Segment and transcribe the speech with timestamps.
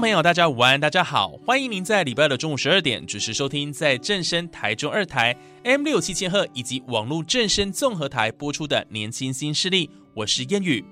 [0.00, 10.84] 朋友，大家午安，大家好，欢迎您在礼拜的中午十二点准时收听，在正声台中二台 M 六七千赫以及网络正声综合台播出的《年轻新势力》，我是燕雨。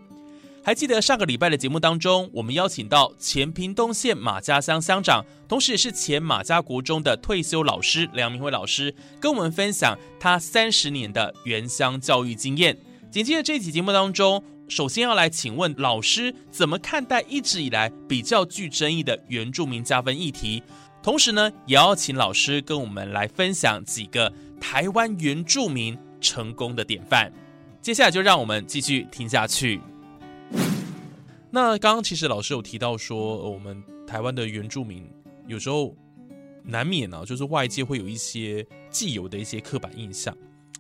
[0.65, 12.77] 还记得上个礼拜的节目当中，我们邀请到前屏东县马家乡乡长，同时也是前马家国中的退休老师梁明辉老师，跟我们分享他三十年的原乡教育经验。
[13.09, 14.43] 紧接着这期节目当中。
[14.69, 20.63] 首先要来请问老师，怎么看待一直以来比较具争议的原住民加分议题？
[21.03, 27.33] 同时呢，也要请老师跟我们来分享几个台湾原住民成功的典范。
[27.81, 29.81] 接下来就让我们继续听下去。
[31.49, 35.09] 那刚刚其实老师有提到说，我们台湾的原住民
[35.47, 35.95] 有时候
[36.65, 40.37] 难免呢，就是外界会有一些既有的一些刻板印象。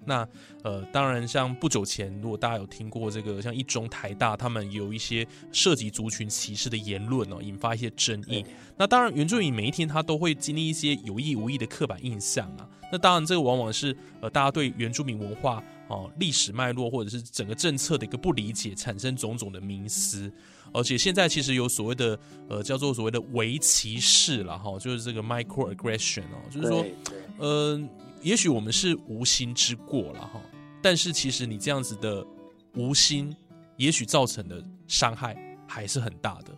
[0.07, 0.27] 那
[0.62, 8.45] 呃，当然，像不久前，如果大家有听过这个，像一中、台大，他们有一些涉及族群歧视的言论哦，引发一些争议。
[8.77, 12.69] 那当然，原住民每一天他都会经历一些有意无意的刻板印象啊。
[12.91, 20.33] 那当然，这个往往是呃，大家对原住民文化哦、历史脉络或者是整个政策的一个不理解，产生种种的迷思。
[20.73, 22.19] 而且现在其实有所谓的
[22.49, 26.84] 呃，叫做所谓的围歧视了哈，就是这个 microaggression 哦，就是说，
[27.39, 27.81] 呃。
[28.22, 30.41] 也许我们是无心之过了哈，
[30.82, 32.25] 但是其实你这样子的
[32.75, 33.34] 无心，
[33.77, 36.56] 也许造成的伤害还是很大的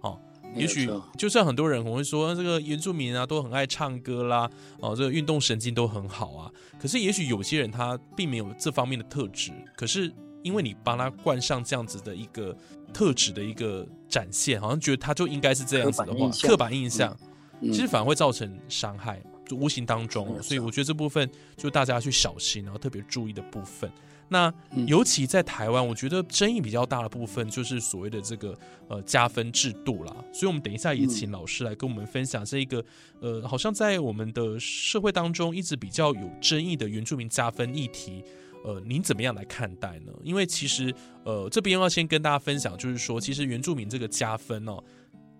[0.00, 0.18] 哦。
[0.54, 4.50] 也许就算很多人我会说这个原住民啊都很爱唱歌啦，
[4.80, 6.50] 哦，这个运动神经都很好啊，
[6.80, 12.56] 可是也许有些人他并没有这方面的特质，可是因为你帮他冠上这样子的一个
[12.92, 17.16] 特质的一个展现，好像觉得他就应该是这样子的话，刻板印象，
[17.60, 19.22] 其实反而会造成伤害。
[19.54, 23.90] 无形当中，所以我觉得这部分就大家去小心，然后特别注意的部分。
[24.32, 24.52] 那
[24.86, 28.56] 尤其在台湾，我觉得争议比较大的部分就是所谓的这个
[28.86, 30.14] 呃加分制度啦。
[30.32, 32.84] 所以我们等一下也请老师来跟我们分享这一个
[33.20, 38.22] 呃，好像在我们的社会当中一直比较有争议的原住民加分议题，
[38.64, 40.12] 呃，您怎么样来看待呢？
[40.22, 40.94] 因为其实
[41.24, 44.80] 呃这边要先跟大家分享，就是说其实原住民这个加分哦，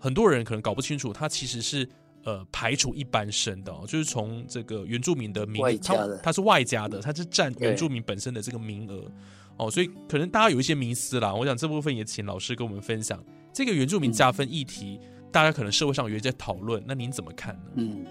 [0.01, 1.89] 很多人可能搞不清楚，它其实是。
[2.25, 9.11] 呃，排除一般生的，就是从这个原住民的名，他他是外加的，他是占原住民本身的这个名额
[9.57, 11.35] 哦，所以可能大家有一些迷思啦。
[11.35, 15.01] 我想这部分也请老师跟我们分享这个原住民加分议题，
[15.33, 17.63] 大家可能社会上有一些讨论，那您怎么看呢？
[17.77, 18.05] 嗯，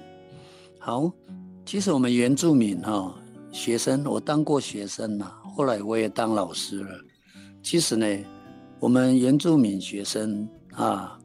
[0.79, 1.11] 好，
[1.63, 3.15] 其实我们原住民哈
[3.51, 6.99] 学生，我当过学生呐，后来我也当老师了。
[7.61, 8.07] 其实呢，
[8.79, 11.19] 我们原住民学生啊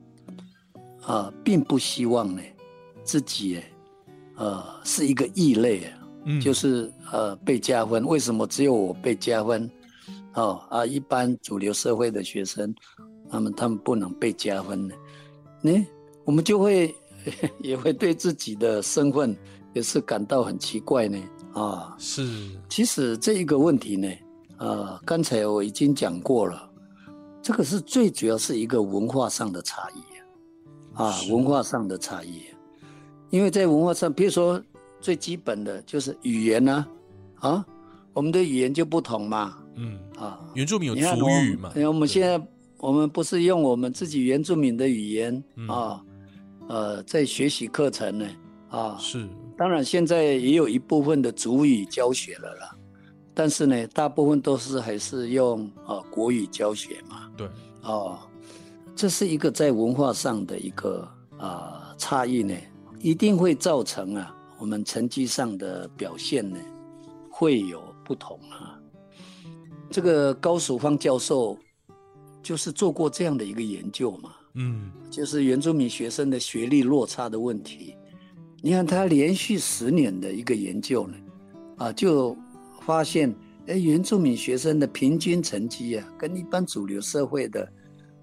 [1.01, 2.43] 啊，并不希望呢。
[3.05, 3.61] 自己
[4.37, 5.99] 呃是一个异类啊，
[6.43, 8.05] 就是呃被加分。
[8.05, 9.71] 为什么只有我被加分？
[10.35, 12.75] 哦啊，一般主流社会的学生，
[13.31, 14.95] 他们他们不能被加分呢？
[15.61, 15.87] 呢，
[16.25, 16.93] 我们就会
[17.61, 19.37] 也会对自己的身份
[19.75, 21.23] 也是感到很奇怪呢。
[21.53, 22.51] 啊，是。
[22.69, 24.09] 其实这一个问题呢，
[24.59, 26.69] 呃，刚才我已经讲过了，
[27.41, 30.01] 这个是最主要是一个文化上的差异
[30.95, 32.43] 啊，文化上的差异。
[33.35, 34.63] 因为在文化上，比如说
[35.01, 36.87] 最基本的就是语言呢，
[37.41, 37.67] 啊，
[38.13, 42.41] 我们的语言就不同嘛，嗯啊，原住民有族语嘛，因为我们现在
[42.79, 46.01] 我们不是用我们自己原住民的语言啊，
[46.69, 48.25] 呃，在学习课程呢，
[48.69, 48.97] 啊。
[49.01, 49.29] 是，
[49.59, 52.77] 当然现在也有一部分的族语教学了啦，
[53.35, 57.49] 但是呢，大部分都是还是用啊国语教学嘛，对，
[57.83, 58.17] 哦，
[58.95, 62.55] 这是一个在文化上的一个啊差异呢。
[63.05, 66.57] 一定会造成啊，我们成绩上的表现呢，
[67.29, 68.81] 会有不同啊。
[69.91, 71.59] 这个高曙芳教授
[72.43, 77.95] 就是做过这样的一个研究嘛，嗯，就是原住民学生的学历落差的问题。
[78.63, 81.15] 你看他连续十年的一个研究呢，
[81.77, 82.35] 啊，就
[82.87, 83.37] 发现，
[83.67, 87.71] 哎，原住民学生的平均成绩啊，跟一般主流社会的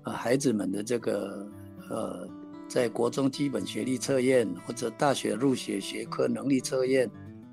[0.01, 1.47] 啊孩子们的这个
[1.87, 2.27] 呃。
[2.71, 7.11] 在国中基本学历测验或者大学入学学科能力测验、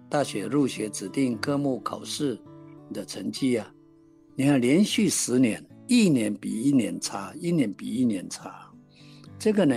[0.09, 2.39] 大学入学指定科目考试
[2.95, 3.69] 的成绩啊，
[4.37, 8.71] 你看连续十年，一年比一年差，一年比一年差。
[9.41, 9.75] 这个呢，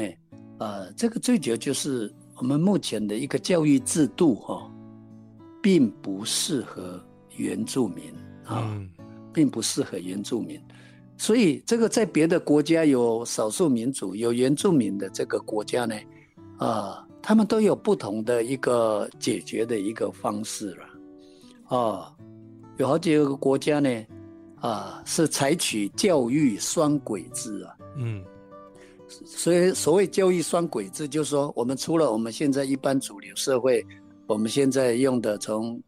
[0.59, 4.71] 呃，这个最主要就是我们目前的一个教育制度哈、
[5.59, 7.03] 并不适合
[7.35, 8.13] 原住民
[8.45, 8.69] 啊。
[8.75, 8.87] 嗯
[9.33, 10.61] 并不适合原住民，
[11.21, 15.95] 所以这个在别的国家有少数民族、有原住民的这个国家呢，
[16.57, 22.11] 啊、他们都有不同的一个解决的一个方式了，啊、
[22.77, 24.03] 有好几个国家呢，
[24.61, 28.23] 啊、是采取教育双轨制啊，嗯。
[29.23, 33.85] 所以所谓教育双轨制，就是说我们除了我们现在一般主流社会，
[34.25, 35.79] 我们现在用的从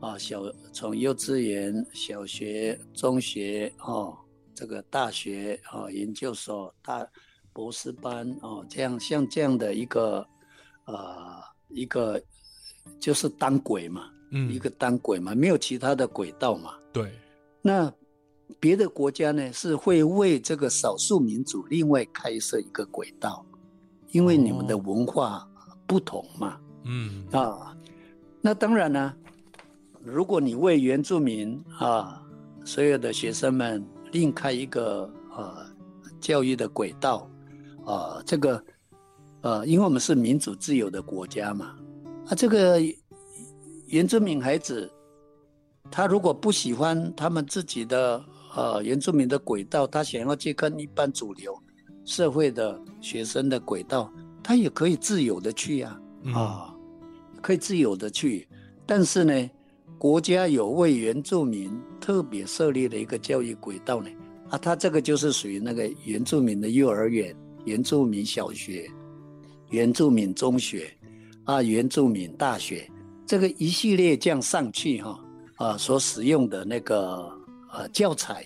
[0.00, 0.42] 啊小
[0.72, 4.16] 从幼稚园、小学、中学哦，
[4.60, 7.06] 这个大学哦、研究所、大
[7.50, 10.26] 博士班哦，这样像这样的一个
[10.84, 12.22] 呃一个
[12.98, 16.74] 就是单轨嘛，嗯，一个单轨嘛，没有其他的轨道嘛。
[16.92, 17.10] 对，
[17.62, 17.90] 那
[18.60, 23.42] 别的国家呢是会为这个少数民族另外开设一个轨道，
[24.10, 25.48] 因为你们的哦文化
[25.86, 26.60] 不同嘛。
[26.84, 27.74] 嗯啊，
[28.42, 29.14] 那当然呢，
[30.04, 32.22] 如果你为原住民啊
[32.62, 35.66] 所有的学生们另开一个呃
[36.20, 37.28] 教育的轨道。
[37.86, 38.62] 啊，这个
[39.40, 41.74] 呃，因为我们是民主自由的国家嘛，
[42.28, 42.78] 啊，这个
[43.86, 44.88] 原住民孩子
[45.90, 48.22] 他如果不喜欢他们自己的
[48.54, 51.58] 呃原住民的轨道，他想要去跟一般主流
[52.04, 54.12] 社会的学生的轨道，
[54.42, 56.34] 他也可以自由的去呀、嗯。
[56.34, 56.72] 啊，
[57.40, 58.46] 可以自由的去，
[58.86, 59.50] 但是呢，
[60.00, 61.70] 国家有为原住民
[62.00, 64.08] 特别设立了一个教育轨道呢，
[64.48, 67.36] 啊，它这个就是属于那个原住民的幼儿园、
[67.66, 68.90] 原住民小学、
[69.68, 70.90] 原住民中学
[71.44, 72.90] 啊、原住民大学，
[73.26, 75.20] 这个一系列这样上去哈
[75.56, 77.30] 啊所使用的那个
[77.70, 78.42] 呃教材，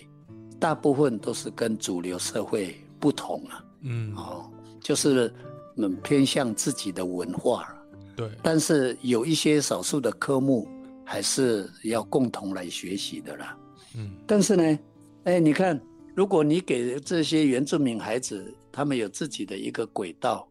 [0.59, 4.13] 大部分都是跟主流社会不同啊，嗯。
[4.17, 5.33] 哦，就是
[5.77, 7.75] 嗯偏向自己的文化了。
[8.17, 10.67] 对，但是有一些少数的科目
[11.05, 13.57] 还是要共同来学习的啦。
[13.95, 14.79] 嗯但是呢，
[15.23, 15.79] 哎，你看，
[16.13, 20.45] 如果你给这些原住民孩子，他们有自己的一个轨道，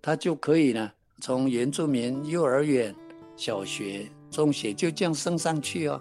[0.00, 2.94] 他就可以呢，从原住民幼儿园、
[3.36, 6.00] 小学、中学就这样升上去哦，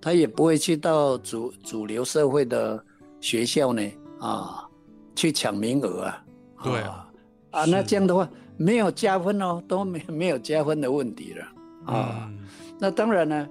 [0.00, 2.84] 他也不会去到主主流社会的
[3.20, 3.82] 学校呢
[4.18, 4.68] 啊，
[5.14, 6.24] 去抢名额啊。
[6.64, 7.08] 对啊，
[7.50, 11.44] 啊，那这样的话没有加分哦，都没没有加分的问题了
[11.86, 12.28] 啊。
[12.28, 12.38] 嗯
[12.84, 13.48] 那当然呢，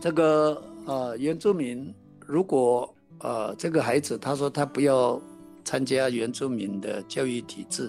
[0.00, 1.94] 这个呃原住民
[2.26, 5.22] 如果呃这个孩子他说他不要
[5.62, 7.88] 参加原住民的教育体制，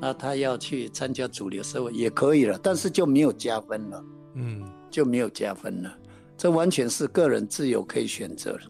[0.00, 5.94] 那他要去参加主流社会也可以了，但是就没有加分了，嗯就没有加分了。
[6.38, 8.60] 这完全是个人自由可以选择的。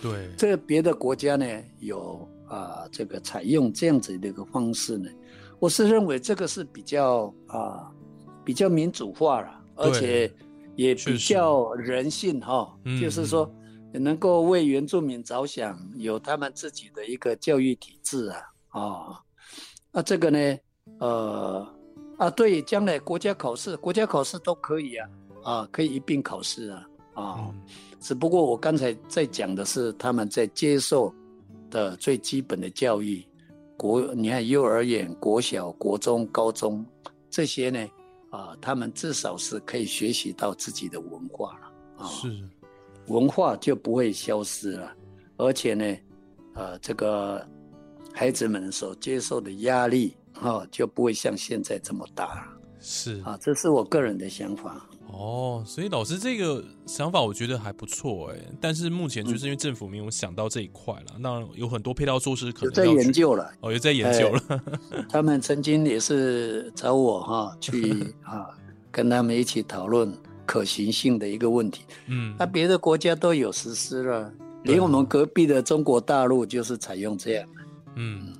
[0.00, 1.44] 对，这别的国家呢
[1.80, 5.10] 有啊、这个采用这样子的一个方式呢，
[5.58, 7.90] 我是认为这个是比较啊、
[8.44, 10.32] 比较民主化了，而且
[10.80, 13.50] 也比较人性哈、嗯就是说
[13.92, 19.20] 能够为原住民着想，有他们自己的一个教育体制啊啊，
[19.92, 20.58] 那这个呢
[20.98, 21.66] 呃
[22.16, 25.08] 啊对，将来国家考试国家考试都可以啊
[25.42, 27.36] 啊可以一并考试啊啊。
[27.40, 27.54] 嗯。
[28.00, 31.12] 只不过我刚才在讲的是他们在接受
[31.68, 33.22] 的最基本的教育，
[33.76, 36.82] 国你看幼儿园、国小、国中、高中
[37.28, 37.86] 这些呢，
[38.30, 42.42] 啊，他们至少是可以学习到自己的文化了啊，是，
[43.08, 44.92] 文化就不会消失了，
[45.36, 45.96] 而且呢，
[46.54, 47.46] 呃，这个
[48.14, 54.86] 孩子们所接受的压力啊，就不会像现在这么大了是啊，这是我个人的想法。
[55.12, 64.62] 哦，所以老师这个想法我觉得还不错哎，但是目前就是因为政府没有想到这一块了，那有很多配套措施可能在研究了，哦，有在研究了，
[65.08, 68.48] 他们曾经也是找我哈、去 啊，
[68.90, 70.12] 跟他们一起讨论
[70.46, 71.82] 可行性的一个问题。
[72.06, 74.32] 嗯那、别的国家都有实施了，
[74.64, 77.48] 对连我们隔壁的中国大陆就是采用这样。
[77.96, 78.32] 嗯，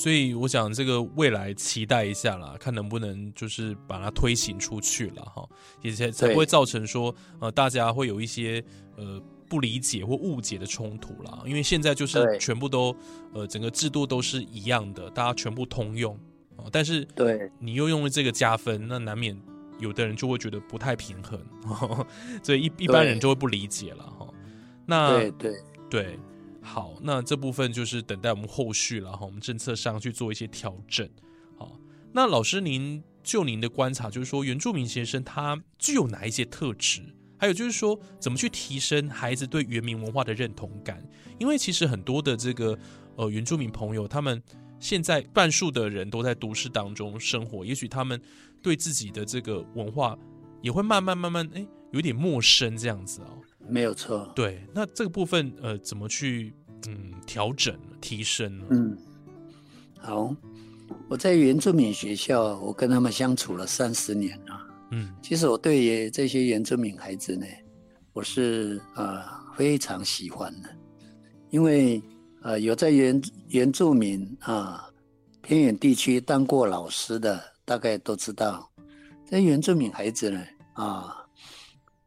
[0.00, 5.44] 所以我想这个未来期待一下啦，看能不能就是把它推行出去了哈，
[5.82, 8.62] 也才才不会造成说呃大家会有一些
[8.96, 11.42] 呃不理解或误解的冲突啦。
[11.44, 12.94] 因为现在就是全部都
[13.32, 16.14] 呃整个制度都是一样的，大家全部通用。
[16.56, 17.50] 啊，但是对。
[17.58, 19.36] 你又用了这个加分，那难免
[19.80, 21.40] 有的人就会觉得不太平衡，
[22.40, 24.28] 所以一一般人就会不理解了哈。
[24.86, 25.52] 那对对，
[25.90, 26.18] 对，
[26.68, 31.08] 好，那这部分就是等待我们后续了哈，我们政策上去做一些调整。
[31.56, 31.80] 好，
[32.12, 37.02] 那老师您就您的观察，就是说原住民学生他具有哪一些特质？
[37.38, 41.02] 还有就是说，怎么去提升孩子对原民文化的认同感？
[41.38, 42.78] 因为其实很多的这个
[43.16, 44.42] 呃原住民朋友，他们
[44.78, 48.20] 现在半数的人都在都市当中生活，也许他们
[48.60, 50.18] 对自己的这个文化
[50.60, 53.38] 也会慢慢慢慢哎有点陌生这样子哦。
[53.68, 54.30] 没有错。
[54.34, 56.54] 对，那这个部分呃怎么去
[56.86, 58.64] 嗯调整提升呢？
[58.70, 58.98] 嗯，
[59.98, 60.34] 好，
[61.08, 64.66] 我在原住民学校，我跟他们相处了三十年了。
[64.92, 67.46] 嗯，其实我对这些原住民孩子呢，
[68.14, 69.22] 我是呃
[69.54, 70.68] 非常喜欢的，
[71.50, 72.02] 因为
[72.42, 74.88] 呃有在原原住民啊
[75.42, 78.70] 偏远地区当过老师的，大概都知道，
[79.28, 80.42] 这原住民孩子呢
[80.72, 81.14] 啊，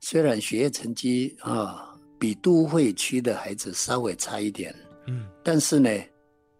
[0.02, 4.76] 虽然学业成绩啊比都会区的孩子稍微差一点，
[5.08, 5.90] 嗯，但是呢，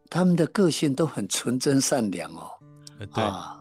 [0.10, 2.50] 他们的个性都很纯真善良哦，
[3.00, 3.58] 呃对，啊。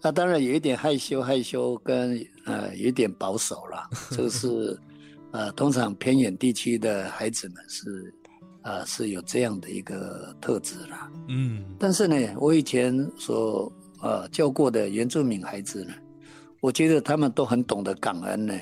[0.00, 4.78] 那当然有一点害羞，害羞跟呃有一点保守了， 这个是
[5.32, 8.14] 呃通常偏远地区的孩子们是
[8.62, 11.10] 呃是有这样的一个特质啦。
[11.26, 13.70] 嗯但是呢，我以前所
[14.00, 15.92] 呃教过的原住民孩子呢，
[16.60, 18.54] 我觉得他们都很懂得感恩呢。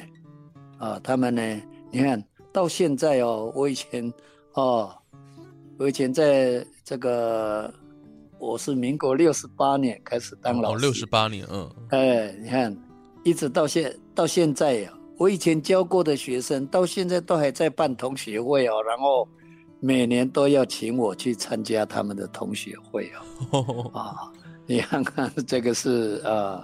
[0.79, 4.13] 啊，他们呢，你看到现在哦，我以前
[4.55, 4.95] 哦，
[5.79, 7.73] 我以前在这个。
[8.39, 12.77] 我是民国六十八年开始当老师，哦，六十八年，嗯，哎，你看，
[13.25, 19.27] 一直到现到现在呀，我以前教过的学生，到现在都还在办同学会哦，然后
[19.81, 23.11] 每年都要请我去参加他们的同学会
[23.51, 23.91] 哦。
[23.99, 24.31] 啊，
[24.67, 26.63] 你看看这个是呃，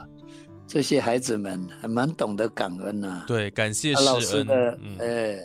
[0.66, 5.38] 这些孩子们还蛮懂得感恩呐、对，感谢啊老师的，嗯哎，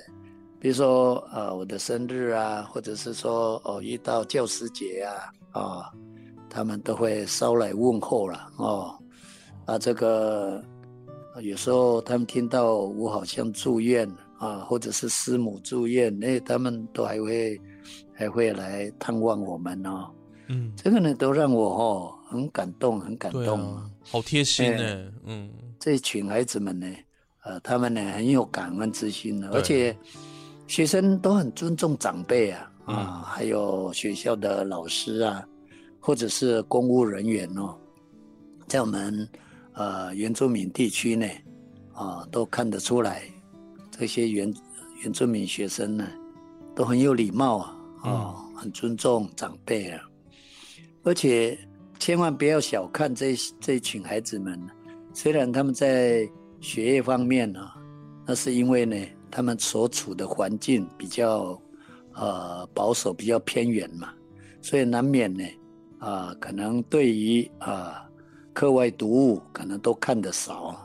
[0.59, 5.91] 比如说呃我的生日啊，或者是说哦遇到教师节啊，啊。
[6.50, 8.97] 他们都会捎来问候了哦，
[9.65, 10.63] 啊，这个
[11.41, 14.09] 有时候他们听到我好像住院
[14.39, 17.62] 啊，或者是师母住院，那他们都还会
[18.13, 20.09] 还会来探望我们哦。
[20.48, 23.75] 嗯，这个呢，都让我哦很感动，很感对动。
[23.75, 25.50] 啊，好贴心哎呢，嗯，
[25.80, 26.88] 这群孩子们呢，
[27.44, 29.96] 呃，他们呢很有感恩之心的，而且
[30.68, 32.96] 学生都很尊重长辈啊，嗯。
[32.96, 35.44] 啊，还有学校的老师啊。
[36.00, 37.75] 或者是公务人员哦，
[38.66, 39.27] 在我们
[39.74, 41.27] 呃原住民地区呢，
[41.92, 43.24] 啊，都看得出来，
[43.92, 44.54] 这些原
[45.04, 46.08] 原住民学生呢，
[46.74, 50.01] 都很有礼貌啊，哦，很尊重长辈啊，
[51.07, 51.57] 而且
[51.99, 54.59] 千万不要小看这这群孩子们，
[55.13, 57.77] 虽然他们在学业方面呢、啊，
[58.25, 58.97] 那是因为呢，
[59.31, 61.57] 他们所处的环境比较
[62.13, 64.13] 呃保守，比较偏远嘛，
[64.61, 65.45] 所以难免呢。
[65.99, 68.05] 啊，可能对于啊
[68.51, 70.77] 课外读物可能都看得少，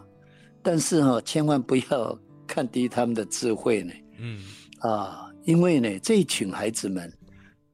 [0.63, 3.93] 但是哈、哦，千万不要看低他们的智慧呢。
[4.21, 4.41] 嗯，
[4.79, 7.13] 啊，因为呢，这一群孩子们，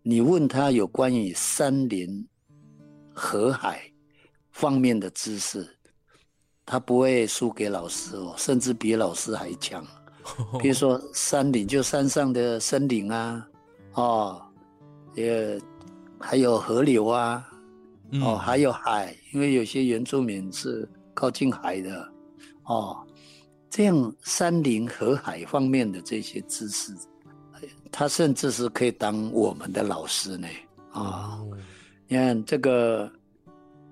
[0.03, 2.27] 你问他有关于山林、
[3.19, 3.83] 河海
[4.53, 5.69] 方面的知识，
[6.65, 9.85] 他不会输给老师哦，甚至比老师还强。
[10.61, 13.47] 比如说 山林，就山上的森林啊，
[13.95, 14.43] 哦，
[15.15, 15.61] 也。
[16.21, 17.49] 还有河流啊，
[18.11, 20.85] 嗯哦，还有海，因为有些原住民是
[21.15, 22.13] 靠近海的，
[22.65, 23.07] 哦，
[23.71, 26.93] 这样山林河海方面的这些知识，
[27.93, 30.49] 他甚至是可以当我们的老师呢，
[30.91, 31.49] 啊、哦，
[32.09, 33.13] 你看这个，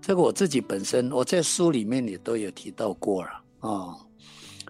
[0.01, 3.31] 这个我自己本身我在书里面也都有提到过了，
[3.61, 3.95] 哦，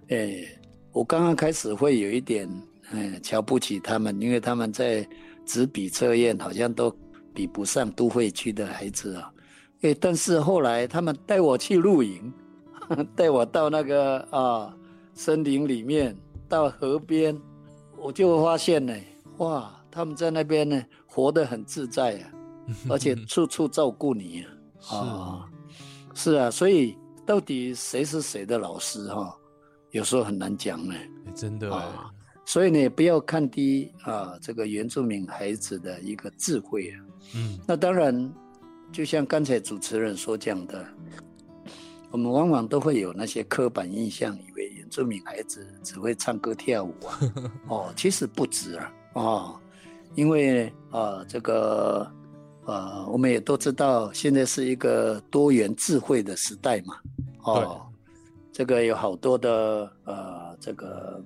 [0.09, 0.47] 哎，
[0.93, 2.47] 我刚刚开始会有一点，
[2.91, 5.09] 嗯，瞧不起他们，因为他们在
[5.47, 6.95] 纸笔测验好像都。
[7.37, 9.31] 比不上都会区的孩子啊，
[9.83, 12.33] 哎，但是后来他们带我去露营，
[13.15, 14.75] 带我到那个啊
[15.13, 16.17] 森林里面，
[16.49, 17.39] 到河边，
[17.99, 18.95] 我就发现呢，
[19.37, 22.33] 哇，他们在那边呢活得很自在啊，
[22.89, 24.45] 而且处处照顾你
[24.91, 25.51] 啊，啊，
[26.15, 29.35] 是啊，所以到底谁是谁的老师哈、啊，
[29.91, 30.95] 有时候很难讲呢，
[31.35, 32.11] 真的、啊，
[32.45, 37.01] 所以呢，不要看低啊这个原住民孩子的一个智慧啊。
[37.35, 38.33] 嗯，那当然，
[38.93, 40.87] 就像刚才主持人所讲的，
[42.13, 47.21] 我们往往都会有那些刻板印象，以为原住民孩子只会唱歌跳舞啊。
[47.69, 49.61] 哦，其实不止啊，哦，
[50.15, 52.09] 因为啊、呃，这个
[52.67, 56.97] 呃，我们也都知道，现在是一个多元智慧的时代嘛。
[57.45, 57.87] 哦，
[58.53, 61.25] 这个有好多的呃，这个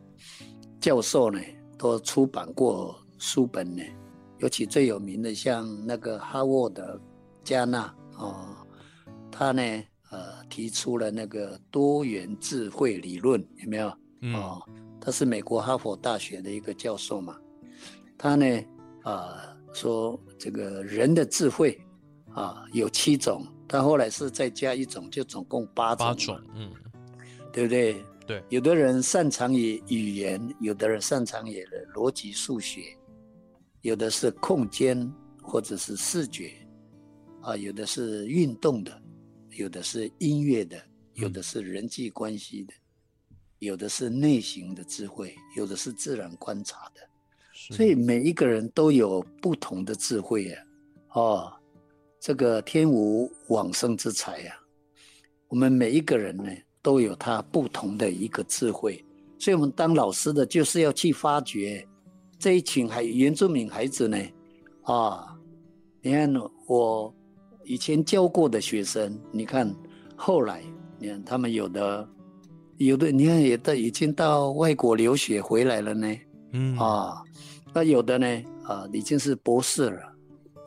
[0.78, 1.40] 教授呢，
[1.78, 3.82] 都出版过书本呢。
[4.38, 6.94] 尤其最有名的，像那个哈沃德·
[7.42, 8.56] 加纳哦，
[9.30, 9.62] 他呢
[10.10, 13.92] 呃提出了那个多元智慧理论，有没有？
[14.22, 14.62] 嗯哦，
[15.00, 17.36] 他是美国哈佛大学的一个教授嘛，
[18.18, 18.46] 他呢，
[19.02, 21.80] 啊、说这个人的智慧
[22.32, 26.72] 啊有七种，但后来是再加一种，就总共八种，八种，嗯，
[27.52, 28.04] 对不对？
[28.26, 32.96] 对，有的人擅长于语言，有的人擅长于逻辑数学，
[33.80, 35.12] 有的是空间
[35.42, 36.52] 或者是视觉，
[37.42, 39.02] 啊，有的是运动的，
[39.50, 40.80] 有的是音乐的，
[41.14, 42.74] 有的是人际关系的，
[43.58, 47.00] 有的是内心的智慧，有的是自然观察的。
[47.70, 47.76] 是。
[47.76, 50.58] 所以每一个人都有不同的智慧呀、
[51.14, 51.52] 哦，
[52.20, 54.54] 这个天无往生之才呀、
[55.48, 56.50] 我们每一个人呢
[56.82, 59.02] 都有他不同的一个智慧，
[59.38, 61.86] 所以我们当老师的就是要去发掘
[62.38, 64.18] 这一群还原住民孩子呢，
[64.82, 65.36] 啊，
[66.02, 66.34] 你看
[66.66, 67.14] 我
[67.64, 69.74] 以前教过的学生，你看
[70.16, 70.62] 后来
[70.98, 72.08] 你看他们有的
[72.78, 76.16] 有的你看有的已经到外国留学回来了呢。
[76.52, 76.76] 嗯。
[76.78, 77.22] 啊，
[77.72, 78.26] 那有的呢，
[78.64, 80.02] 啊，已经是博士了，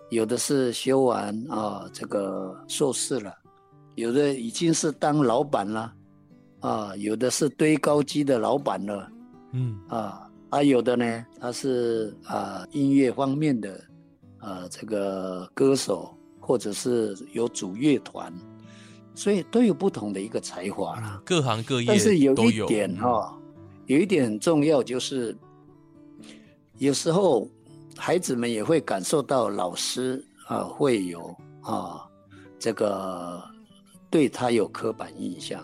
[0.09, 3.33] 有的是修完啊这个硕士了，
[3.95, 5.93] 有的已经是当老板了，
[6.61, 9.11] 啊，有的是堆高机的老板了，
[9.51, 13.79] 嗯啊，啊，有的呢，他是啊音乐方面的
[14.39, 18.33] 啊这个歌手，或者是有组乐团，
[19.13, 21.21] 所以都有不同的一个才华啦。
[21.25, 23.37] 各行各业但是有一点嗯哈、
[23.87, 25.35] 有一点很重要，就是
[26.83, 27.47] 有时候
[27.95, 32.05] 孩子们也会感受到老师啊会有啊
[32.59, 33.41] 这个
[34.09, 35.63] 对他有刻板印象，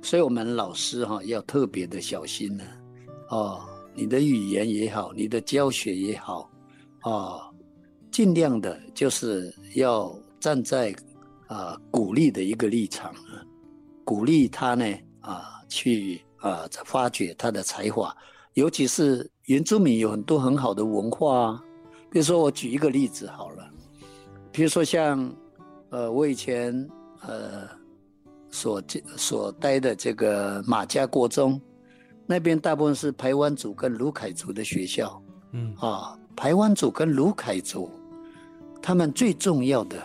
[0.00, 2.62] 所以我们老师哈、要特别的小心呢、
[3.30, 6.48] 哦，你的语言也好，你的教学也好，
[7.00, 7.50] 啊，
[8.12, 10.94] 尽量的就是要站在
[11.48, 13.12] 啊鼓励的一个立场，
[14.04, 14.86] 鼓励他呢
[15.20, 18.16] 啊去啊发掘他的才华，
[18.60, 21.64] 尤其是原住民有很多很好的文化啊。
[22.10, 23.66] 比如说我举一个例子好了，
[24.52, 25.34] 比如说像
[25.88, 26.86] 呃我以前
[27.22, 27.66] 呃
[28.50, 31.58] 所这所待的这个马家国中，
[32.26, 35.22] 那边大部分是排湾族跟卢凯族的学校。
[35.52, 37.90] 嗯啊，排湾族跟卢凯族，
[38.82, 39.96] 他们最重要的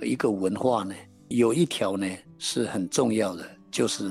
[0.00, 0.94] 一个文化呢，
[1.28, 4.10] 有一条呢是很重要的，就是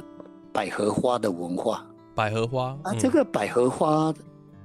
[0.54, 1.84] 百合花的文化
[2.18, 2.92] 百合花啊。
[2.94, 4.12] 嗯这个百合花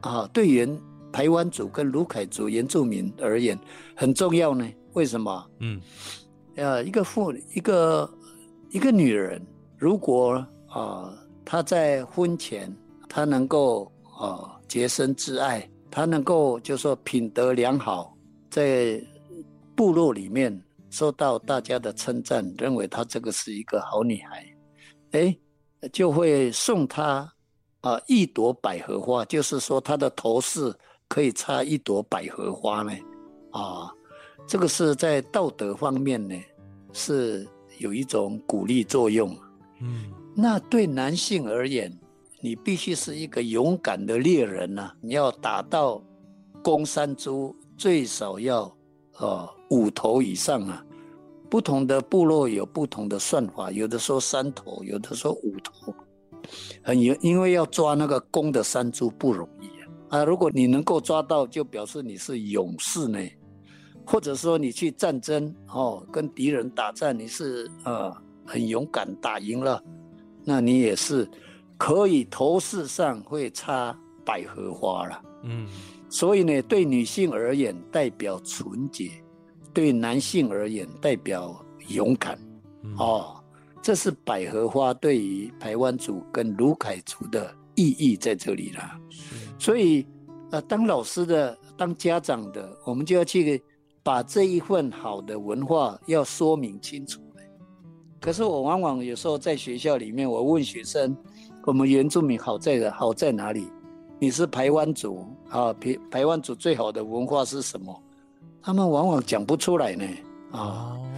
[0.01, 0.81] 啊，对原
[1.13, 3.59] 台湾族跟卢凯族原住民而言
[3.95, 4.67] 很重要呢。
[4.95, 5.47] 为什么？
[5.61, 5.79] 嗯
[6.57, 8.11] 呃，一个妇一个
[8.71, 9.41] 一个女人，
[9.77, 11.13] 如果啊、
[11.45, 12.75] 她在婚前
[13.09, 18.17] 她能够啊、洁身自爱，她能够就说品德良好，
[18.51, 18.99] 在
[19.75, 20.59] 部落里面
[20.91, 24.47] 受到大家的称赞，认为她这个是一个好女孩，
[25.13, 25.37] 哎，
[25.93, 27.31] 就会送她
[27.83, 30.75] 啊、一朵百合花，就是说它的头饰
[31.07, 32.93] 可以插一朵百合花呢，
[33.51, 33.93] 啊。
[34.45, 36.35] 这个是在道德方面呢，
[36.93, 37.47] 是
[37.79, 39.37] 有一种鼓励作用。
[39.81, 41.97] 嗯那对男性而言，
[42.41, 46.03] 你必须是一个勇敢的猎人呐、你要打到
[46.63, 48.75] 公山猪，最少要
[49.19, 50.85] 呃五头以上啊。
[51.51, 55.95] 不同的部落有不同的算法，有的说三头，有的说五头。
[56.83, 59.67] 很因因为要抓那个公的山猪不容易
[60.11, 60.25] 啊啊！
[60.25, 63.19] 如果你能够抓到，就表示你是勇士呢。
[64.05, 68.13] 或者说你去战争哦，跟敌人打战，你是呃
[68.45, 69.83] 很勇敢打赢了，
[70.45, 71.27] 那你也是
[71.79, 75.23] 可以头饰上会插百合花了。
[75.45, 75.69] 嗯
[76.11, 79.11] 所以呢，对女性而言代表纯洁，
[79.73, 82.39] 对男性而言代表勇敢。
[82.83, 83.42] 嗯哦，
[83.83, 88.99] 这是百合花对于台湾族跟卢凯族的意义在这里啦。
[89.59, 90.07] 所以，
[90.53, 93.63] 呃，当老师的、当家长的，我们就要去
[94.03, 97.21] 把这一份好的文化要说明清楚。
[98.21, 101.17] 可是我往往有时候在学校里面，我问学生，
[101.65, 103.69] 我们原住民好在的好在哪里？
[104.21, 108.01] 你是台湾族啊，排排湾族最好的文化是什么？
[108.63, 110.05] 他们往往讲不出来呢。
[110.53, 111.11] 啊，哦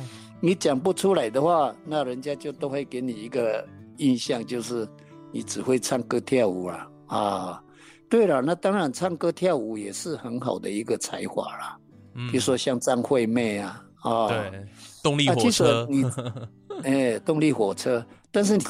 [0.44, 4.87] 你讲不出来的话，那人家就都会给你一个印象，就是
[5.33, 6.87] 你只会唱歌跳舞啦。
[7.07, 7.64] 啊，
[8.11, 11.78] 对了，那当然唱歌跳舞也是很好的一个才华啦。
[12.12, 14.66] 嗯比如说像张惠妹啊，啊，对
[15.02, 16.04] 动力火车你，
[16.85, 18.64] 哎，动力火车，但是你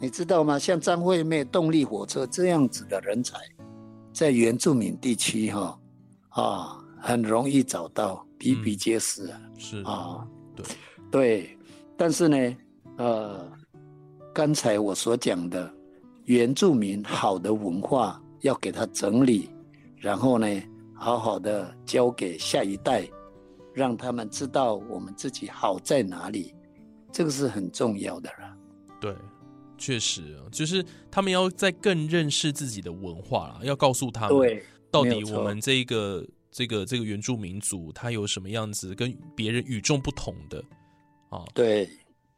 [0.00, 0.58] 你知道吗？
[0.58, 3.38] 像张惠妹、动力火车这样子的人才，
[4.12, 5.78] 在原住民地区哈
[6.30, 9.40] 啊很容易找到，比比皆是啊。
[9.56, 10.66] 是啊，对
[11.12, 11.56] 对，
[11.96, 12.56] 但是呢，
[12.96, 13.52] 呃，
[14.34, 15.72] 刚才我所讲的
[16.24, 19.50] 原住民好的文化要给他整理，
[19.98, 20.46] 然后呢，
[20.94, 23.06] 好好的交给下一代，
[23.74, 26.54] 让他们知道我们自己好在哪里，
[27.12, 28.56] 这个是很重要的了。
[28.98, 29.14] 对，
[29.76, 40.64] 确实就是他们要在更认识自己的文化了，要告诉他们，对，到底我们这个这个这个原住民族他有什么样子跟别人与众不同的
[41.32, 41.44] 啊？
[41.54, 41.88] 对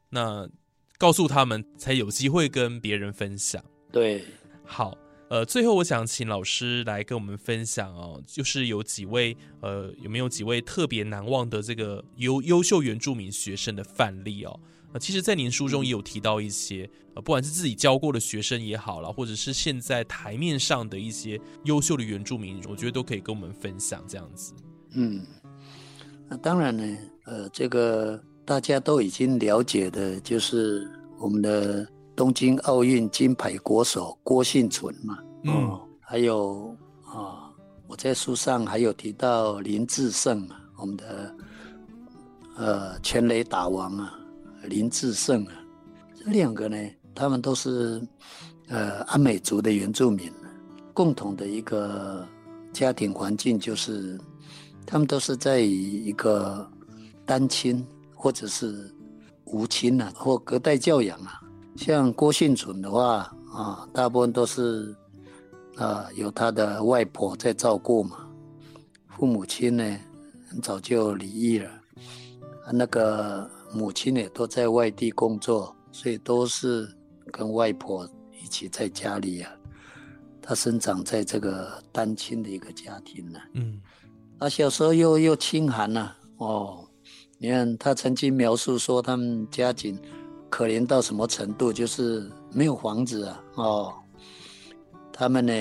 [0.08, 0.48] 那
[0.96, 3.62] 告诉他们才有机会跟别人分享。
[3.90, 4.24] 对，
[4.64, 4.96] 好，
[5.28, 14.58] 呃，最后我想请老师来跟我们分享哦，就是有几位呃，有没有几位特别难忘的这个优优秀原住民学生的范例哦？
[14.92, 24.54] 呃，其实，在您书中也有提到一些，呃，不管是自己教过的学生也好了，或者是现在台面上的一些优秀的原住民，我觉得都可以跟我们分享这样子。
[24.92, 25.26] 嗯，
[26.28, 30.86] 那当然呢，呃，这个大家都已经了解的，就是
[31.18, 35.52] 我们的东京奥运金牌国手郭幸存嘛，嗯。
[35.52, 36.76] 哦，还有
[37.06, 37.50] 啊、
[37.86, 41.34] 我在书上还有提到林志胜啊，我们的
[42.56, 44.18] 呃全垒打王啊，
[44.64, 45.52] 林志胜啊，
[46.14, 46.76] 这两个呢，
[47.14, 48.02] 他们都是
[48.68, 50.30] 呃阿美族的原住民，
[50.92, 52.26] 共同的一个
[52.72, 54.18] 家庭环境就是，
[54.84, 56.68] 他们都是在一个
[57.24, 57.84] 单亲
[58.24, 58.90] 或者是
[59.44, 61.42] 无亲啊，或隔代教养啊。
[61.76, 64.96] 像郭幸存的话啊，大部分都是
[65.76, 68.26] 啊有他的外婆在照顾嘛，
[69.08, 69.84] 父母亲呢
[70.48, 71.68] 很早就离异了，
[72.64, 76.88] 啊那个母亲也都在外地工作，所以都是
[77.30, 78.08] 跟外婆
[78.42, 79.52] 一起在家里啊。
[80.40, 83.78] 他生长在这个单亲的一个家庭呢、嗯
[84.38, 86.83] 啊，小时候又又清寒呐、哦，
[87.44, 90.00] 你看他曾经描述说他们家境
[90.48, 93.94] 可怜到什么程度，就是没有房子啊，哦，
[95.12, 95.52] 他们呢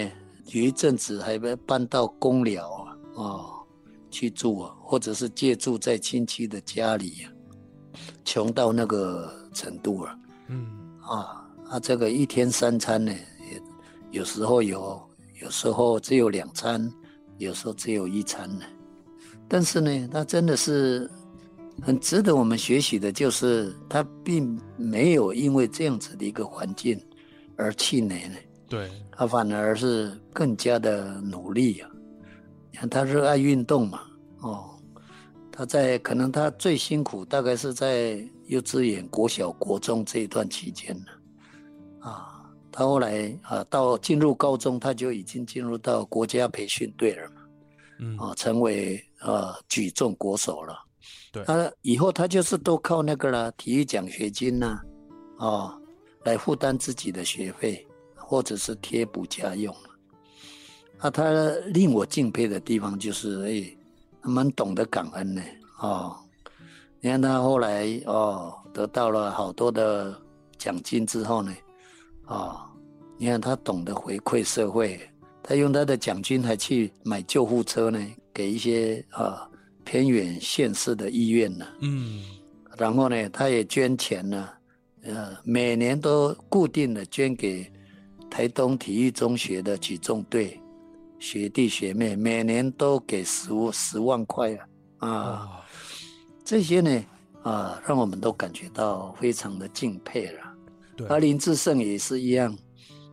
[0.46, 3.65] 有一阵子还被搬到公寮啊，哦
[4.10, 7.28] 去住啊，或者是借住在亲戚的家里啊，
[8.24, 10.17] 穷到那个程度啊，
[10.48, 10.65] 嗯
[11.02, 13.62] 啊，啊，这个一天三餐呢，也
[14.12, 15.06] 有时候有，
[15.41, 16.89] 有时候只有两餐，
[17.39, 18.63] 有时候只有一餐呢。
[19.50, 21.12] 但是呢，他真的是
[21.81, 26.99] 很值得我们学习的，就是他并没有因为这样子的一个环境
[27.57, 28.36] 而气馁呢，
[28.69, 31.89] 对，他反而是更加的努力啊。
[32.71, 34.01] 你看他热爱运动嘛，
[34.41, 34.69] 哦，
[35.51, 41.12] 他在可能他最辛苦大概是在幼稚园、国小、国中这一段期间呢，
[41.99, 47.41] 啊，他后来啊到进入高中，他就已经进入到国家培训队了嘛，
[47.99, 50.75] 嗯啊，成为呃举重国手了。
[51.31, 54.79] 对他以后他就是都靠那个啦，体育奖学金呐、
[55.37, 55.77] 啊，
[56.23, 57.85] 来负担自己的学费，
[58.15, 59.75] 或者是贴补家用。
[60.99, 61.31] 啊，他
[61.73, 63.77] 令我敬佩的地方就是，哎，
[64.21, 65.41] 他蛮懂得感恩呢。
[65.79, 66.15] 哦，
[67.01, 70.17] 你看他后来哦，得到了好多的
[70.57, 71.53] 奖金之后呢，
[72.27, 72.61] 哦、
[73.17, 74.97] 你看他懂得回馈社会，
[75.41, 77.99] 他用他的奖金还去买救护车呢，
[78.33, 79.49] 给一些啊、
[79.84, 81.65] 偏远县市的医院呢。
[81.82, 82.24] 嗯
[82.78, 84.50] 然后呢，他也捐钱呢，
[85.04, 87.72] 呃，每年都固定的捐给
[88.32, 90.60] 台东体育中学的举重队
[91.19, 94.67] 学弟学妹，每年都给十五十万块啊
[94.98, 95.10] 啊！
[95.10, 95.50] 啊
[96.43, 97.06] 这些呢
[97.43, 100.39] 啊，让我们都感觉到非常的敬佩了。
[100.98, 102.58] 对而林志胜也是一样，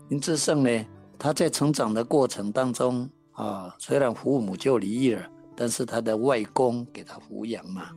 [0.09, 0.87] 林志胜呢，
[1.19, 5.29] 他在成长的过程当中啊，虽然父母就离异了，
[5.61, 7.91] 但是他的外公给他抚养嘛，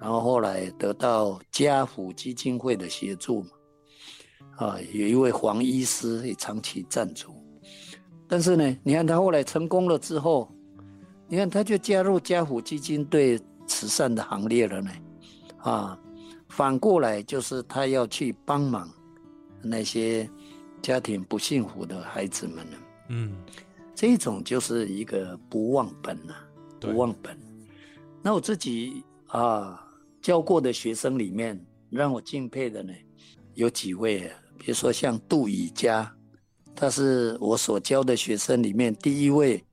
[0.00, 3.50] 然后后来得到家福基金会的协助嘛，
[4.56, 7.32] 啊，有一位黄医师也长期赞助，
[8.26, 10.52] 但是呢，你看他后来成功了之后，
[11.28, 14.90] 你看他就加入家福基金对慈善的行列了呢，
[15.58, 15.96] 啊，
[16.48, 18.90] 反过来就是他要去帮忙
[19.62, 20.28] 那些
[20.82, 22.76] 家庭不幸福的孩子们呢，
[23.10, 23.36] 嗯。
[23.92, 26.49] 这种就是一个不忘本啊，对
[26.80, 27.38] 不忘本。
[28.22, 29.86] 那我自己啊
[30.22, 31.58] 教过的学生里面，
[31.90, 32.92] 让我敬佩的呢，
[33.54, 36.10] 有几位啊，比如说像杜以佳，
[36.74, 39.64] 他是我所教的学生里面第一位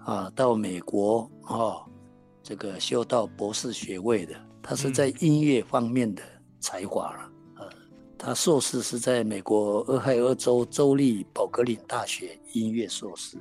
[0.00, 1.84] 啊到美国哦，
[2.42, 6.22] 这个修到博士学位的，他是在音乐方面的
[6.60, 7.28] 才华了。
[8.24, 13.36] 他硕士是在美国俄亥俄州州立宝格林大学音乐硕士。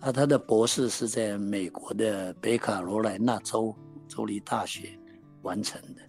[0.00, 3.74] 啊，他的博士是在美国的北卡罗来纳州
[4.06, 4.96] 州立大学
[5.42, 6.02] 完成的。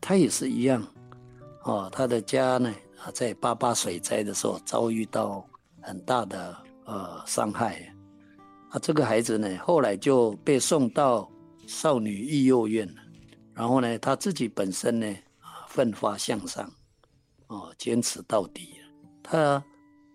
[0.00, 0.86] 他也是一样
[1.64, 5.44] 哦，他的家呢啊，在八八水灾的时候遭遇到
[5.80, 7.92] 很大的呃伤害，
[8.70, 11.28] 啊，这个孩子呢后来就被送到
[11.66, 13.02] 少女育幼院了，
[13.54, 15.06] 然后呢他自己本身呢
[15.40, 16.68] 啊奋发向上，
[17.48, 18.74] 哦，坚持到底，
[19.20, 19.62] 他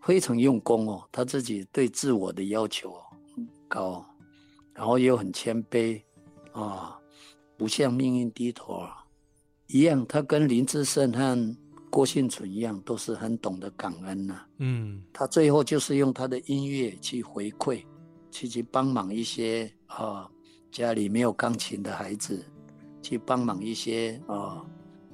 [0.01, 3.03] 非常用功哦，他自己对自我的要求哦。
[3.67, 4.05] 高，
[4.73, 6.01] 然后又很谦卑
[6.51, 6.97] 啊，
[7.57, 9.03] 不向命运低头啊。
[9.67, 11.55] 一样，他跟林志胜和
[11.89, 17.83] 郭幸存一样，都是很懂得感恩呐、嗯他最后就是用他的音乐去回馈，
[18.31, 20.29] 去去帮忙一些啊、
[20.71, 22.45] 家里没有钢琴的孩子，
[23.01, 24.65] 去帮忙一些啊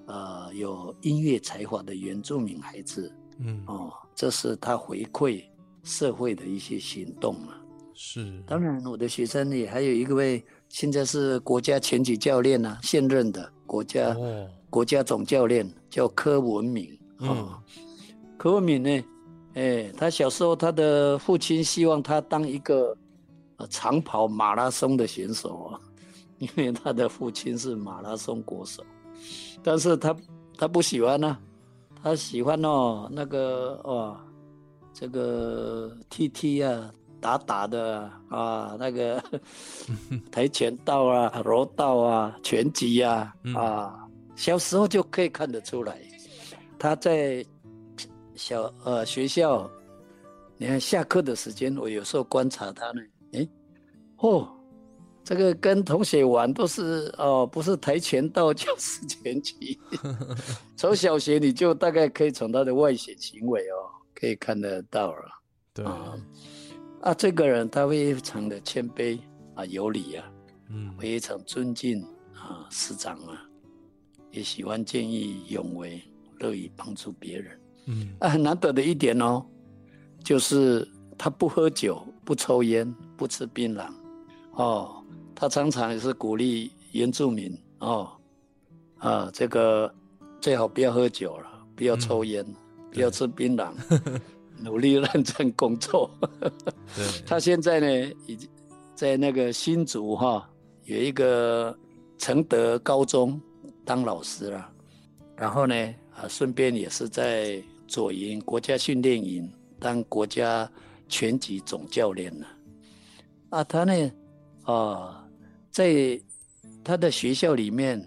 [0.05, 5.43] 呃有音乐才华的原住民孩子嗯，哦，这是他回馈
[5.83, 7.59] 社会的一些行动啊。
[7.95, 17.59] 是，当然，我的学生里还有一位现在是国家拳击教练啊，现任的国家、哦，国家总教练叫柯文敏嗯哦。
[18.37, 19.03] 柯文敏呢，
[19.53, 22.97] 哎，他小时候他的父亲希望他当一个
[23.57, 25.79] 呃长跑马拉松的选手啊，
[26.39, 28.83] 因为他的父亲是马拉松国手，
[29.61, 30.15] 但是他
[30.57, 31.37] 他不喜欢呢、
[32.01, 34.17] 他喜欢哦那个哦
[34.93, 36.91] 这个 T T 啊。
[37.23, 39.23] 打打的啊啊，那个
[40.29, 43.95] 跆拳道啊、柔道啊、拳击啊嗯啊，
[44.35, 45.97] 小时候就可以看得出来，
[46.77, 47.43] 他在
[48.35, 49.71] 小呃学校，
[50.57, 53.49] 你看下课的时间，我有时候观察他呢，诶，
[54.17, 54.49] 哦，
[55.23, 59.79] 这个跟同学玩都是哦，不是跆拳道就是拳击。
[60.75, 65.31] 从小学你就大概可以从他的外显行为哦，可以看得到了。
[65.73, 66.13] 对，啊
[67.03, 69.19] 啊，这个人他非常的谦卑
[69.55, 70.31] 啊，有礼啊，
[70.69, 70.89] 嗯。
[70.97, 72.01] 非常尊敬
[72.33, 73.43] 啊师长啊，
[74.31, 76.01] 也喜欢见义勇为，
[76.39, 77.59] 乐于帮助别人。
[77.87, 78.15] 嗯。
[78.19, 79.45] 啊，很难得的一点哦，
[80.23, 80.87] 就是
[81.17, 83.91] 他不喝酒、不抽烟、不吃槟榔，
[84.53, 85.03] 哦，
[85.35, 88.09] 他常常也是鼓励原住民哦，
[88.99, 89.93] 啊，这个
[90.39, 92.45] 最好不要喝酒了，不要抽烟，
[92.93, 93.73] 不要吃槟榔，
[94.63, 96.09] 努力认真工作。
[96.95, 98.49] 对，他现在呢，已经
[98.95, 100.49] 在那个新竹哈、
[100.85, 101.77] 有一个
[102.17, 103.39] 承德高中
[103.83, 104.69] 当老师了，
[105.35, 105.75] 然后呢，
[106.15, 110.69] 啊，顺便也是在左营国家训练营当国家
[111.09, 112.47] 拳击总教练了。
[113.49, 114.11] 啊，他呢，
[114.63, 115.27] 啊，
[115.69, 116.19] 在
[116.83, 118.01] 他的学校里面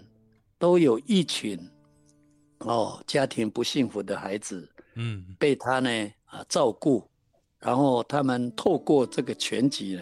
[0.57, 1.59] 都有一群
[2.59, 5.89] 哦家庭不幸福的孩子，嗯被他呢
[6.27, 7.03] 啊照顾，
[7.59, 10.01] 然后他们透过这个全集呢，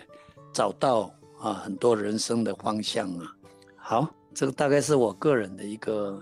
[0.53, 3.31] 找到啊很多人生的方向啊。
[3.77, 6.21] 好，这个大概是我个人的一个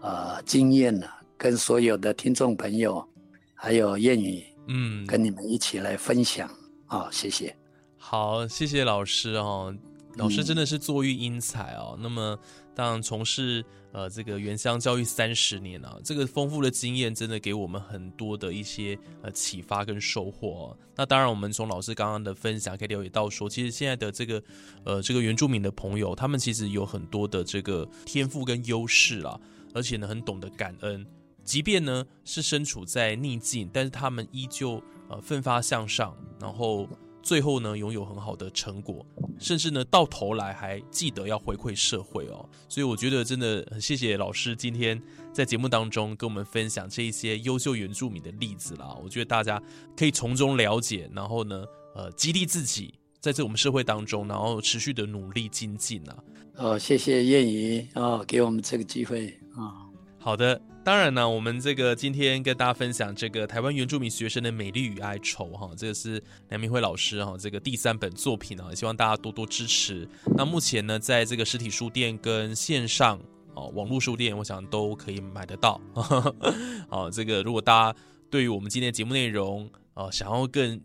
[0.00, 3.06] 啊经验啊、跟所有的听众朋友
[3.54, 6.50] 还有谚语嗯，跟你们一起来分享
[6.86, 7.56] 啊，谢谢。
[7.96, 9.74] 好，谢谢老师哦。
[10.16, 11.96] 老师嗯真的是作育英才哦。
[12.00, 12.38] 那么，
[12.74, 20.78] 当然从事呃这个原乡教育三十年啊，这个丰富的经验真的给我们很多的一些呃启发跟收获、哦。
[20.94, 24.42] 那当然，我们从老师刚刚的分享可以了解到说，其实现在的这个
[24.84, 29.38] 呃这个原住民的朋友，他们其实有很多的这个天赋跟优势啦，
[29.74, 31.06] 而且呢很懂得感恩。
[31.44, 36.88] 即便呢是身处在逆境，但是他们依旧呃奋发向上，然后
[37.26, 39.04] 最后呢拥有很好的成果，
[39.36, 42.48] 甚至呢到头来还记得要回馈社会哦。
[42.68, 48.96] 所以我觉得真的很谢谢老师今天在节目当中跟我们分享这一些优秀原住民的例子啦。
[49.02, 49.60] 我觉得大家
[49.96, 51.64] 可以从中了解，然后呢
[51.96, 56.16] 呃激励自己在这我们社会当中，然后持续的努力精进啊。
[56.54, 59.82] 哦，谢谢燕姨啊，给我们这个机会啊。
[60.16, 70.08] 好的，当然呢，我们这个今天跟大家分享这个台湾原住民学生的美丽与哀愁哈，这个是梁明辉老师哈这个第三本作品啊，希望大家多多支持。
[70.36, 73.18] 那目前呢，在这个实体书店跟线上
[73.54, 75.80] 哦网络书店，我想都可以买得到。
[76.88, 77.98] 哦，这个如果大家
[78.30, 80.80] 对于我们今天的节目内容呃想要更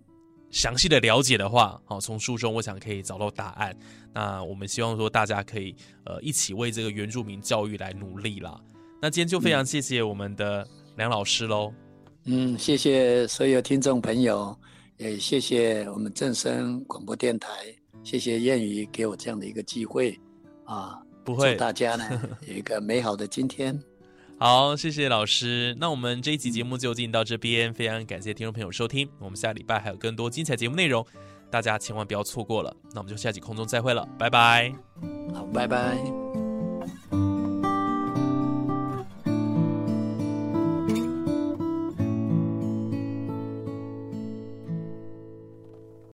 [0.49, 3.77] 详细的了解的话，好、从书中我想可以找到答案。
[4.15, 8.59] 那我们希望说大家可以呃一起为这个原住民教育来努力啦。
[9.01, 11.73] 那今天就非常谢谢我们的梁老师喽。
[12.25, 14.55] 嗯，谢谢所有听众朋友，
[14.97, 17.49] 也谢谢我们正声广播电台，
[18.03, 20.15] 谢谢谚语给我这样的一个机会
[20.65, 23.77] 啊，不会祝大家呢有一个美好的今天。
[24.37, 25.75] 好，谢谢老师。
[25.79, 29.09] 那我们这一集节目就进到这边，非常感谢听众朋友收听。
[29.19, 31.05] 我们下礼拜还有更多精彩节目内容，
[31.49, 32.75] 大家千万不要错过了。
[32.91, 34.71] 那我们就下集空中再会了，拜拜。
[35.33, 36.40] 好，拜拜。